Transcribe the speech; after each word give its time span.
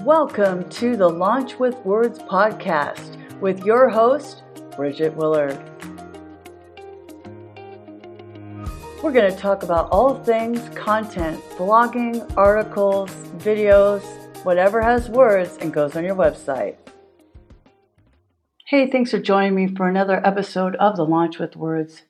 Welcome 0.00 0.68
to 0.70 0.96
the 0.96 1.08
Launch 1.08 1.58
with 1.58 1.76
Words 1.84 2.18
podcast 2.20 3.18
with 3.40 3.62
your 3.64 3.90
host, 3.90 4.42
Bridget 4.74 5.14
Willard. 5.14 5.58
We're 9.02 9.12
going 9.12 9.30
to 9.30 9.36
talk 9.36 9.62
about 9.62 9.90
all 9.90 10.14
things 10.24 10.66
content, 10.70 11.40
blogging, 11.56 12.26
articles, 12.38 13.10
videos, 13.36 14.02
whatever 14.44 14.80
has 14.80 15.10
words 15.10 15.58
and 15.60 15.74
goes 15.74 15.94
on 15.94 16.04
your 16.04 16.16
website. 16.16 16.76
Hey, 18.66 18.90
thanks 18.90 19.10
for 19.10 19.18
joining 19.18 19.54
me 19.54 19.74
for 19.74 19.88
another 19.88 20.26
episode 20.26 20.74
of 20.76 20.96
the 20.96 21.04
Launch 21.04 21.38
with 21.38 21.54
Words 21.54 22.04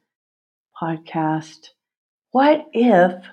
podcast. 0.81 1.71
What 2.31 2.69
if 2.73 3.25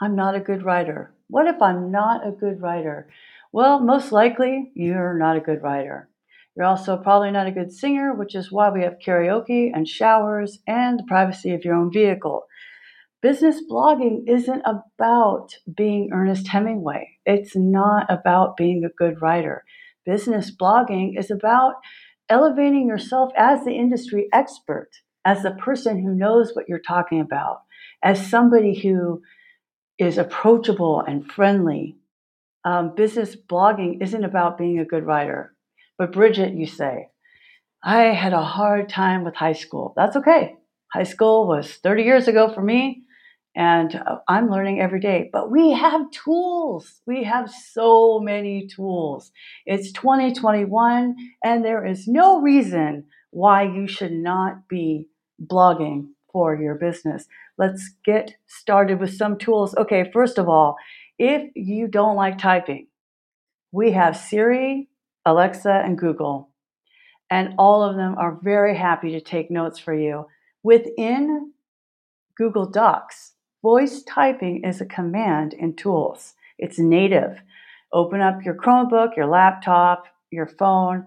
I'm 0.00 0.14
not 0.14 0.36
a 0.36 0.40
good 0.40 0.64
writer? 0.64 1.12
What 1.26 1.48
if 1.48 1.60
I'm 1.60 1.90
not 1.90 2.26
a 2.26 2.30
good 2.30 2.62
writer? 2.62 3.08
Well, 3.52 3.80
most 3.80 4.12
likely 4.12 4.70
you're 4.74 5.18
not 5.18 5.36
a 5.36 5.40
good 5.40 5.62
writer. 5.62 6.08
You're 6.56 6.66
also 6.66 6.96
probably 6.96 7.30
not 7.30 7.46
a 7.46 7.52
good 7.52 7.72
singer, 7.72 8.14
which 8.14 8.34
is 8.34 8.52
why 8.52 8.70
we 8.70 8.82
have 8.82 8.98
karaoke 9.04 9.70
and 9.74 9.88
showers 9.88 10.58
and 10.66 10.98
the 10.98 11.04
privacy 11.08 11.52
of 11.52 11.64
your 11.64 11.74
own 11.74 11.92
vehicle. 11.92 12.44
Business 13.22 13.60
blogging 13.70 14.22
isn't 14.28 14.62
about 14.64 15.48
being 15.76 16.10
Ernest 16.12 16.48
Hemingway. 16.48 17.18
It's 17.26 17.56
not 17.56 18.06
about 18.08 18.56
being 18.56 18.84
a 18.84 18.94
good 18.96 19.20
writer. 19.20 19.64
Business 20.06 20.54
blogging 20.54 21.18
is 21.18 21.30
about 21.30 21.74
elevating 22.28 22.86
yourself 22.86 23.32
as 23.36 23.64
the 23.64 23.72
industry 23.72 24.28
expert, 24.32 24.90
as 25.24 25.42
the 25.42 25.50
person 25.50 26.02
who 26.02 26.14
knows 26.14 26.52
what 26.54 26.68
you're 26.68 26.78
talking 26.78 27.20
about, 27.20 27.62
as 28.02 28.30
somebody 28.30 28.80
who 28.80 29.20
is 29.98 30.16
approachable 30.16 31.00
and 31.00 31.30
friendly, 31.30 31.96
um, 32.64 32.94
business 32.94 33.36
blogging 33.36 34.02
isn't 34.02 34.24
about 34.24 34.58
being 34.58 34.78
a 34.78 34.84
good 34.84 35.04
writer. 35.04 35.54
But 35.98 36.12
Bridget, 36.12 36.54
you 36.54 36.66
say, 36.66 37.08
I 37.82 38.04
had 38.04 38.32
a 38.32 38.42
hard 38.42 38.88
time 38.88 39.24
with 39.24 39.34
high 39.34 39.54
school. 39.54 39.94
That's 39.96 40.16
okay. 40.16 40.56
High 40.92 41.04
school 41.04 41.46
was 41.46 41.74
30 41.74 42.02
years 42.02 42.28
ago 42.28 42.52
for 42.52 42.62
me, 42.62 43.04
and 43.56 43.94
uh, 43.94 44.18
I'm 44.28 44.50
learning 44.50 44.80
every 44.80 45.00
day. 45.00 45.30
But 45.32 45.50
we 45.50 45.72
have 45.72 46.10
tools. 46.10 47.00
We 47.06 47.24
have 47.24 47.50
so 47.50 48.20
many 48.20 48.66
tools. 48.66 49.32
It's 49.66 49.92
2021, 49.92 51.16
and 51.44 51.64
there 51.64 51.86
is 51.86 52.06
no 52.06 52.40
reason 52.40 53.04
why 53.30 53.62
you 53.62 53.86
should 53.86 54.12
not 54.12 54.68
be 54.68 55.08
blogging 55.42 56.08
for 56.32 56.54
your 56.54 56.74
business. 56.74 57.26
Let's 57.58 57.90
get 58.04 58.34
started 58.46 59.00
with 59.00 59.14
some 59.14 59.38
tools. 59.38 59.74
Okay, 59.76 60.10
first 60.12 60.38
of 60.38 60.48
all, 60.48 60.76
if 61.20 61.50
you 61.54 61.86
don't 61.86 62.16
like 62.16 62.38
typing, 62.38 62.86
we 63.72 63.92
have 63.92 64.16
Siri, 64.16 64.88
Alexa, 65.26 65.82
and 65.84 65.98
Google, 65.98 66.48
and 67.28 67.54
all 67.58 67.82
of 67.82 67.94
them 67.94 68.16
are 68.16 68.40
very 68.42 68.74
happy 68.74 69.12
to 69.12 69.20
take 69.20 69.50
notes 69.50 69.78
for 69.78 69.94
you. 69.94 70.26
Within 70.62 71.52
Google 72.38 72.64
Docs, 72.64 73.34
voice 73.60 74.02
typing 74.02 74.64
is 74.64 74.80
a 74.80 74.86
command 74.86 75.52
in 75.52 75.76
tools, 75.76 76.32
it's 76.58 76.78
native. 76.78 77.42
Open 77.92 78.22
up 78.22 78.42
your 78.42 78.54
Chromebook, 78.54 79.14
your 79.14 79.26
laptop, 79.26 80.04
your 80.30 80.46
phone, 80.46 81.04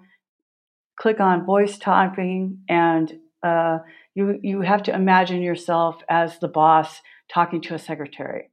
click 1.00 1.19
on 1.19 1.45
voice 1.45 1.80
typing, 1.80 2.59
and 2.69 3.19
uh, 3.41 3.80
you, 4.14 4.39
you 4.44 4.61
have 4.61 4.84
to 4.84 4.94
imagine 4.94 5.41
yourself 5.41 6.03
as 6.08 6.38
the 6.38 6.47
boss 6.47 7.02
talking 7.34 7.61
to 7.61 7.73
a 7.73 7.80
secretary. 7.80 8.50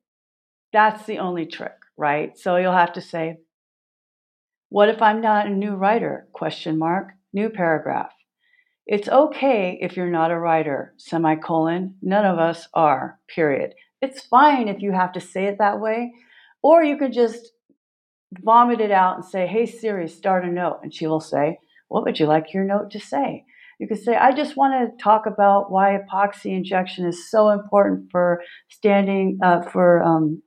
That's 0.73 1.05
the 1.07 1.19
only 1.19 1.47
trick, 1.47 1.75
right? 1.97 2.37
So 2.39 2.57
you'll 2.57 2.73
have 2.73 2.93
to 2.95 3.01
say, 3.01 3.39
what 4.69 4.89
if 4.89 5.03
I'm 5.03 5.21
not 5.21 5.47
a 5.47 5.51
new 5.51 5.75
writer? 5.75 6.29
Question 6.33 6.79
mark, 6.79 7.09
new 7.33 7.51
paragraph. 7.51 8.13
It's 8.87 9.09
okay 9.09 9.79
if 9.81 9.97
you're 9.97 10.11
not 10.11 10.31
a 10.31 10.39
writer, 10.39 10.95
semicolon. 10.97 11.97
None 12.03 12.25
of 12.25 12.39
us 12.39 12.69
are, 12.75 13.19
period. 13.29 13.75
It's 14.01 14.23
fine 14.23 14.69
if 14.69 14.81
you 14.81 14.93
have 14.93 15.13
to 15.13 15.21
say 15.21 15.47
it 15.47 15.59
that 15.59 15.81
way, 15.81 16.13
or 16.63 16.83
you 16.83 16.97
could 16.97 17.13
just 17.13 17.53
vomit 18.43 18.81
it 18.81 18.91
out 18.91 19.17
and 19.17 19.25
say, 19.25 19.47
hey, 19.47 19.67
Siri, 19.67 20.09
start 20.09 20.45
a 20.45 20.49
note. 20.49 20.81
And 20.83 20.95
she 20.95 21.07
will 21.07 21.21
say, 21.21 21.59
what 21.89 22.05
would 22.05 22.19
you 22.19 22.27
like 22.27 22.55
your 22.55 22.65
note 22.65 22.91
to 22.93 23.01
say? 23.01 23.45
You 23.79 23.89
could 23.89 24.03
say, 24.03 24.15
I 24.15 24.33
just 24.33 24.57
want 24.57 24.75
to 24.75 25.03
talk 25.03 25.27
about 25.27 25.73
why 25.73 25.99
epoxy 25.99 26.55
injection 26.57 27.07
is 27.07 27.31
so 27.31 27.49
important 27.49 28.11
for 28.11 28.43
standing, 28.69 29.39
uh, 29.43 29.63
for 29.63 30.03
um, 30.03 30.43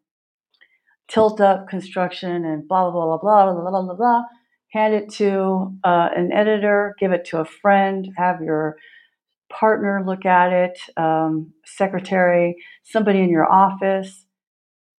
tilt 1.08 1.41
up 1.41 1.68
construction 1.68 2.46
and 2.46 2.68
blah, 2.68 2.90
blah, 2.90 3.06
blah, 3.06 3.18
blah, 3.18 3.53
blah, 3.53 3.69
blah, 3.69 3.81
blah, 3.81 3.96
blah. 3.96 4.24
Hand 4.72 4.94
it 4.94 5.09
to 5.14 5.75
uh, 5.84 6.09
an 6.16 6.31
editor, 6.31 6.96
give 7.00 7.12
it 7.12 7.25
to 7.25 7.40
a 7.40 7.46
friend, 7.46 8.09
have 8.18 8.41
your 8.41 8.78
partner 9.52 10.03
look 10.06 10.25
at 10.25 10.52
it, 10.52 10.80
um, 10.97 11.53
secretary, 11.66 12.56
somebody 12.84 13.19
in 13.19 13.30
your 13.30 13.52
office. 13.52 14.25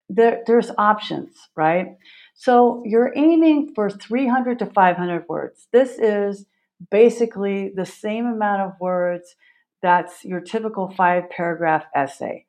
There, 0.09 0.43
there's 0.47 0.71
options, 0.79 1.35
right? 1.57 1.97
So 2.35 2.83
you're 2.85 3.13
aiming 3.17 3.73
for 3.75 3.91
300 3.91 4.61
to 4.61 4.67
500 4.67 5.25
words. 5.29 5.67
This 5.73 5.99
is 5.99 6.47
basically 6.91 7.73
the 7.75 7.87
same 7.87 8.27
amount 8.27 8.63
of 8.63 8.73
words 8.81 9.35
that's 9.83 10.25
your 10.25 10.41
typical 10.41 10.93
five 10.97 11.29
paragraph 11.29 11.85
essay. 11.95 12.47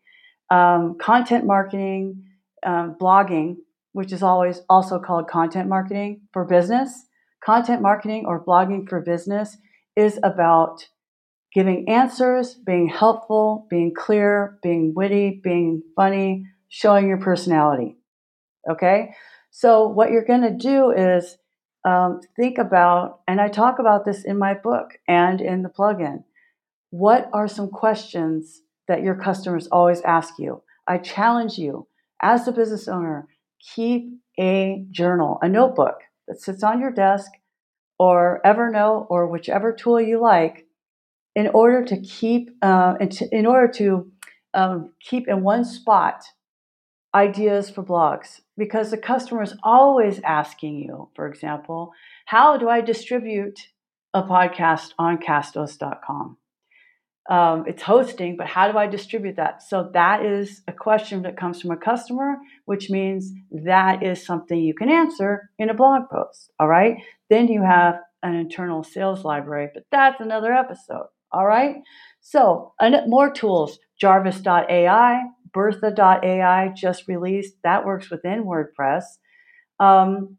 Um, 0.49 0.97
content 0.99 1.45
marketing 1.45 2.23
um, 2.65 2.95
blogging, 2.99 3.57
which 3.93 4.11
is 4.11 4.23
always 4.23 4.61
also 4.69 4.99
called 4.99 5.27
content 5.27 5.69
marketing 5.69 6.21
for 6.33 6.45
business, 6.45 7.05
content 7.43 7.81
marketing 7.81 8.25
or 8.25 8.43
blogging 8.43 8.87
for 8.89 8.99
business 9.01 9.57
is 9.95 10.19
about 10.23 10.87
giving 11.53 11.87
answers, 11.87 12.55
being 12.55 12.89
helpful, 12.89 13.67
being 13.69 13.93
clear, 13.95 14.59
being 14.61 14.93
witty, 14.95 15.39
being 15.41 15.81
funny, 15.95 16.45
showing 16.67 17.07
your 17.07 17.19
personality. 17.19 17.95
Okay? 18.69 19.11
So, 19.51 19.87
what 19.87 20.11
you're 20.11 20.25
going 20.25 20.41
to 20.41 20.57
do 20.57 20.91
is 20.91 21.37
um, 21.85 22.19
think 22.35 22.57
about, 22.57 23.19
and 23.27 23.39
I 23.39 23.47
talk 23.47 23.79
about 23.79 24.03
this 24.03 24.25
in 24.25 24.37
my 24.37 24.53
book 24.53 24.97
and 25.07 25.39
in 25.39 25.61
the 25.61 25.69
plugin. 25.69 26.23
What 26.89 27.29
are 27.31 27.47
some 27.47 27.69
questions 27.69 28.61
that 28.87 29.03
your 29.03 29.15
customers 29.15 29.67
always 29.67 30.01
ask 30.01 30.33
you? 30.39 30.61
I 30.87 30.97
challenge 30.97 31.57
you 31.57 31.87
as 32.25 32.47
a 32.47 32.51
business 32.51 32.87
owner, 32.87 33.27
keep 33.75 34.09
a 34.39 34.83
journal, 34.89 35.37
a 35.43 35.47
notebook 35.47 35.99
that 36.27 36.41
sits 36.41 36.63
on 36.63 36.81
your 36.81 36.91
desk 36.91 37.29
or 37.99 38.41
Evernote 38.43 39.05
or 39.09 39.27
whichever 39.27 39.71
tool 39.71 40.01
you 40.01 40.19
like 40.19 40.65
in 41.35 41.47
order 41.49 41.85
to 41.85 42.01
keep 42.01 42.49
uh, 42.63 42.95
in 43.31 43.45
order 43.45 43.71
to 43.73 44.11
um, 44.55 44.91
keep 44.99 45.27
in 45.27 45.43
one 45.43 45.63
spot 45.63 46.23
ideas 47.13 47.69
for 47.69 47.83
blogs. 47.83 48.41
Because 48.57 48.89
the 48.89 48.97
customer 48.97 49.43
is 49.43 49.55
always 49.63 50.19
asking 50.23 50.79
you 50.79 51.09
for 51.15 51.27
example 51.27 51.91
how 52.25 52.57
do 52.57 52.69
i 52.69 52.81
distribute 52.81 53.59
a 54.13 54.23
podcast 54.23 54.93
on 54.97 55.17
castos.com 55.17 56.37
um, 57.29 57.63
it's 57.67 57.81
hosting, 57.81 58.37
but 58.37 58.45
how 58.45 58.71
do 58.71 58.77
I 58.77 58.85
distribute 58.85 59.37
that? 59.37 59.63
So 59.63 59.89
that 59.93 60.23
is 60.23 60.61
a 60.67 60.73
question 60.73 61.23
that 61.23 61.37
comes 61.37 61.59
from 61.59 61.71
a 61.71 61.77
customer, 61.77 62.35
which 62.65 62.89
means 62.89 63.31
that 63.51 64.03
is 64.03 64.23
something 64.23 64.59
you 64.59 64.75
can 64.75 64.89
answer 64.89 65.49
in 65.57 65.69
a 65.69 65.73
blog 65.73 66.03
post. 66.11 66.51
All 66.59 66.67
right. 66.67 66.97
Then 67.29 67.47
you 67.47 67.63
have 67.63 67.95
an 68.21 68.35
internal 68.35 68.83
sales 68.83 69.23
library, 69.23 69.69
but 69.73 69.85
that's 69.91 70.21
another 70.21 70.53
episode. 70.53 71.07
All 71.31 71.45
right. 71.45 71.77
So 72.21 72.73
more 73.07 73.31
tools, 73.31 73.79
Jarvis.ai, 73.99 75.21
Bertha.ai 75.51 76.73
just 76.75 77.07
released. 77.07 77.55
That 77.63 77.85
works 77.85 78.11
within 78.11 78.43
WordPress. 78.43 79.03
Um, 79.79 80.37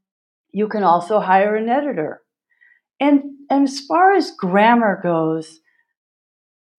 you 0.52 0.68
can 0.68 0.84
also 0.84 1.20
hire 1.20 1.56
an 1.56 1.68
editor. 1.68 2.22
And, 3.00 3.22
and 3.50 3.64
as 3.64 3.80
far 3.80 4.12
as 4.12 4.30
grammar 4.38 5.00
goes, 5.02 5.60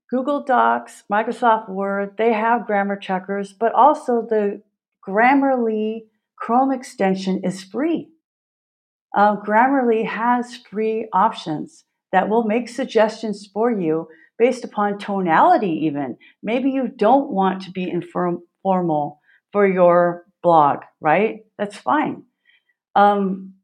Google 0.10 0.44
Docs, 0.44 1.04
Microsoft 1.12 1.70
Word, 1.70 2.16
they 2.18 2.32
have 2.34 2.66
grammar 2.66 2.96
checkers, 2.96 3.54
but 3.54 3.74
also 3.74 4.22
the 4.22 4.62
Grammarly 5.06 6.06
Chrome 6.38 6.72
extension 6.72 7.42
is 7.44 7.64
free. 7.64 8.10
Uh, 9.16 9.36
Grammarly 9.38 10.06
has 10.06 10.56
free 10.56 11.08
options 11.12 11.86
that 12.12 12.30
will 12.30 12.44
make 12.44 12.70
suggestions 12.70 13.50
for 13.52 13.72
you 13.72 14.08
based 14.38 14.64
upon 14.64 15.00
tonality, 15.00 15.86
even. 15.86 16.18
Maybe 16.44 16.70
you 16.70 16.88
don't 16.88 17.32
want 17.32 17.64
to 17.64 17.72
be 17.72 17.90
informal 17.90 19.20
for 19.52 19.68
your 19.68 20.26
blog, 20.44 20.80
right? 21.02 21.40
That's 21.58 21.76
fine. 21.76 22.24
Um, 22.96 23.56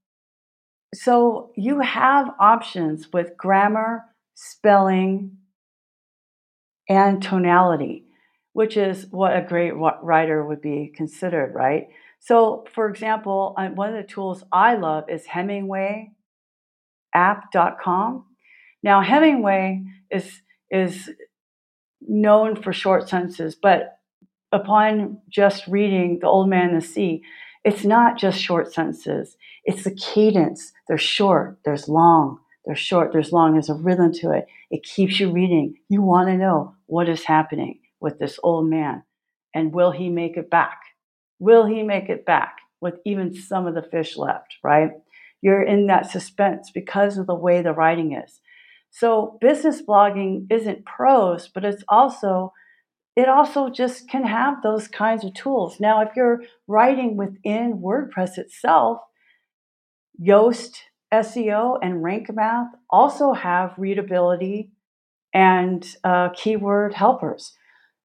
so 0.94 1.52
you 1.56 1.80
have 1.80 2.30
options 2.40 3.08
with 3.14 3.38
grammar, 3.38 4.04
spelling, 4.36 5.38
and 6.90 7.22
tonality, 7.22 8.06
which 8.54 8.78
is 8.78 9.08
what 9.12 9.36
a 9.36 9.42
great 9.42 9.72
writer 9.72 10.46
would 10.46 10.62
be 10.62 10.92
considered, 10.96 11.54
right? 11.54 11.88
So, 12.20 12.66
for 12.74 12.90
example, 12.90 13.56
one 13.76 13.90
of 13.90 13.96
the 13.96 14.08
tools 14.08 14.44
I 14.52 14.76
love 14.76 15.10
is 15.10 15.28
HemingwayApp.com. 15.28 18.26
Now, 18.82 19.02
Hemingway 19.02 19.84
is 20.12 20.42
is 20.70 21.10
known 22.02 22.62
for 22.62 22.74
short 22.74 23.08
sentences, 23.08 23.56
but 23.56 24.00
upon 24.52 25.22
just 25.30 25.68
reading 25.68 26.20
The 26.20 26.28
Old 26.28 26.50
Man 26.50 26.70
and 26.70 26.82
the 26.82 26.86
Sea, 26.86 27.24
it's 27.64 27.86
not 27.86 28.18
just 28.18 28.42
short 28.42 28.74
sentences. 28.74 29.38
It's 29.64 29.84
the 29.84 29.96
cadence. 29.96 30.74
They're 30.88 30.98
short, 30.98 31.60
there's 31.64 31.88
long, 31.88 32.40
they're 32.66 32.76
short, 32.76 33.14
there's 33.14 33.32
long, 33.32 33.54
there's 33.54 33.70
a 33.70 33.74
rhythm 33.74 34.12
to 34.14 34.32
it. 34.32 34.48
It 34.74 34.82
keeps 34.82 35.20
you 35.20 35.32
reading. 35.32 35.76
You 35.88 36.02
want 36.02 36.30
to 36.30 36.36
know 36.36 36.74
what 36.88 37.08
is 37.08 37.26
happening 37.26 37.82
with 38.02 38.18
this 38.18 38.40
old 38.42 38.68
man 38.68 39.04
and 39.54 39.72
will 39.72 39.92
he 39.92 40.10
make 40.10 40.36
it 40.36 40.50
back? 40.50 40.80
Will 41.38 41.68
he 41.68 41.84
make 41.84 42.10
it 42.10 42.26
back 42.26 42.56
with 42.82 42.96
even 43.06 43.36
some 43.36 43.68
of 43.68 43.76
the 43.76 43.84
fish 43.84 44.18
left, 44.18 44.56
right? 44.64 44.90
You're 45.44 45.62
in 45.62 45.86
that 45.88 46.10
suspense 46.10 46.72
because 46.74 47.20
of 47.20 47.28
the 47.28 47.36
way 47.36 47.62
the 47.62 47.72
writing 47.72 48.14
is. 48.14 48.42
So 48.90 49.38
business 49.40 49.84
blogging 49.88 50.48
isn't 50.50 50.88
prose, 50.88 51.48
but 51.54 51.64
it's 51.64 51.84
also 51.88 52.52
it 53.16 53.30
also 53.30 53.70
just 53.70 54.10
can 54.10 54.24
have 54.24 54.64
those 54.64 54.88
kinds 54.88 55.24
of 55.24 55.36
tools. 55.36 55.80
Now, 55.80 56.02
if 56.02 56.10
you're 56.16 56.42
writing 56.68 57.16
within 57.16 57.80
WordPress 57.80 58.40
itself, 58.40 59.02
Yoast 60.20 60.78
SEO 61.14 61.78
and 61.82 62.04
Rank 62.04 62.28
Math 62.34 62.72
also 62.90 63.34
have 63.34 63.76
readability 63.78 64.72
and 65.34 65.86
uh, 66.04 66.30
keyword 66.30 66.96
helpers. 66.96 67.54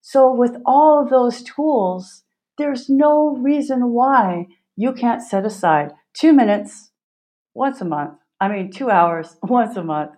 So, 0.00 0.32
with 0.32 0.56
all 0.64 1.02
of 1.02 1.10
those 1.10 1.43
tools, 1.43 2.25
there's 2.58 2.88
no 2.88 3.37
reason 3.37 3.93
why 3.93 4.46
you 4.76 4.93
can't 4.93 5.22
set 5.22 5.44
aside 5.44 5.93
two 6.14 6.32
minutes 6.32 6.90
once 7.55 7.81
a 7.81 7.84
month. 7.84 8.14
I 8.40 8.49
mean, 8.49 8.70
two 8.70 8.90
hours 8.90 9.37
once 9.43 9.76
a 9.76 9.82
month 9.82 10.12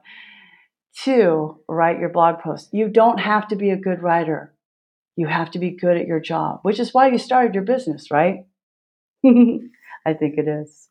to 1.04 1.60
write 1.69 1.98
your 1.98 2.10
blog 2.10 2.40
post. 2.40 2.69
You 2.72 2.88
don't 2.88 3.19
have 3.19 3.48
to 3.48 3.56
be 3.56 3.70
a 3.70 3.76
good 3.76 4.02
writer. 4.02 4.54
You 5.16 5.28
have 5.28 5.50
to 5.52 5.58
be 5.58 5.70
good 5.70 5.96
at 5.96 6.06
your 6.06 6.20
job, 6.20 6.60
which 6.62 6.81
is 6.81 6.92
why 6.92 7.08
you 7.08 7.19
started 7.19 7.54
your 7.54 7.64
business, 7.64 8.10
right? 8.10 8.46
I 9.25 10.14
think 10.14 10.38
it 10.38 10.48
is. 10.48 10.89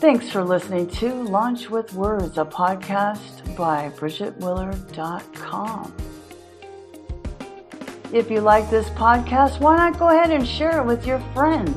Thanks 0.00 0.30
for 0.30 0.42
listening 0.42 0.88
to 0.92 1.12
Launch 1.12 1.68
with 1.68 1.92
Words, 1.92 2.38
a 2.38 2.44
podcast 2.46 3.54
by 3.54 3.92
BridgetWillard.com. 3.96 5.94
If 8.10 8.30
you 8.30 8.40
like 8.40 8.70
this 8.70 8.88
podcast, 8.88 9.60
why 9.60 9.76
not 9.76 9.98
go 9.98 10.08
ahead 10.08 10.30
and 10.30 10.48
share 10.48 10.80
it 10.80 10.86
with 10.86 11.06
your 11.06 11.18
friends, 11.34 11.76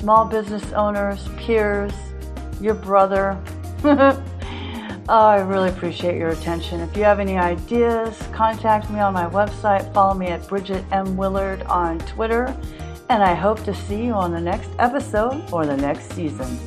small 0.00 0.24
business 0.24 0.72
owners, 0.72 1.28
peers, 1.36 1.92
your 2.60 2.74
brother? 2.74 3.40
oh, 3.84 4.20
I 5.08 5.36
really 5.36 5.68
appreciate 5.68 6.16
your 6.16 6.30
attention. 6.30 6.80
If 6.80 6.96
you 6.96 7.04
have 7.04 7.20
any 7.20 7.38
ideas, 7.38 8.20
contact 8.32 8.90
me 8.90 8.98
on 8.98 9.14
my 9.14 9.26
website. 9.26 9.94
Follow 9.94 10.14
me 10.14 10.26
at 10.26 10.44
Bridget 10.48 10.84
M. 10.90 11.16
Willard 11.16 11.62
on 11.62 12.00
Twitter. 12.00 12.52
And 13.10 13.22
I 13.22 13.34
hope 13.34 13.62
to 13.62 13.72
see 13.72 14.04
you 14.04 14.14
on 14.14 14.32
the 14.32 14.40
next 14.40 14.70
episode 14.80 15.48
or 15.52 15.66
the 15.66 15.76
next 15.76 16.12
season. 16.14 16.58